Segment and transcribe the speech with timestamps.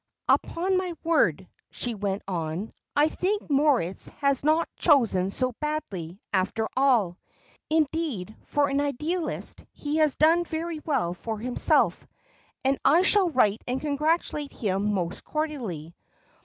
[0.27, 6.67] Upon my word," she went on, "I think Moritz has not chosen so badly, after
[6.75, 7.19] all.
[7.69, 12.03] Indeed, for an idealist, he has done very well for himself,
[12.65, 15.93] and I shall write and congratulate him most cordially.